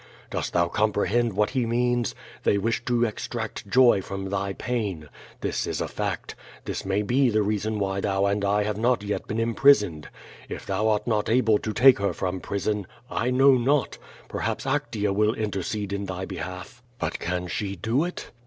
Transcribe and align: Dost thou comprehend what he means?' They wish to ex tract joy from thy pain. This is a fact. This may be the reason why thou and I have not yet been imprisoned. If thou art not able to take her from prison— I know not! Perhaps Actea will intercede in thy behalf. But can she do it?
Dost 0.31 0.53
thou 0.53 0.67
comprehend 0.67 1.33
what 1.33 1.51
he 1.51 1.63
means?' 1.63 2.15
They 2.43 2.57
wish 2.57 2.83
to 2.85 3.05
ex 3.05 3.27
tract 3.27 3.69
joy 3.69 4.01
from 4.01 4.31
thy 4.31 4.53
pain. 4.53 5.09
This 5.41 5.67
is 5.67 5.79
a 5.79 5.87
fact. 5.87 6.33
This 6.65 6.83
may 6.83 7.03
be 7.03 7.29
the 7.29 7.43
reason 7.43 7.77
why 7.77 8.01
thou 8.01 8.25
and 8.25 8.43
I 8.43 8.63
have 8.63 8.79
not 8.79 9.03
yet 9.03 9.27
been 9.27 9.39
imprisoned. 9.39 10.09
If 10.49 10.65
thou 10.65 10.87
art 10.87 11.05
not 11.05 11.29
able 11.29 11.59
to 11.59 11.71
take 11.71 11.99
her 11.99 12.13
from 12.13 12.39
prison— 12.41 12.87
I 13.11 13.29
know 13.29 13.53
not! 13.53 13.99
Perhaps 14.27 14.65
Actea 14.65 15.13
will 15.13 15.35
intercede 15.35 15.93
in 15.93 16.05
thy 16.05 16.25
behalf. 16.25 16.81
But 16.97 17.19
can 17.19 17.45
she 17.45 17.75
do 17.75 18.03
it? 18.03 18.31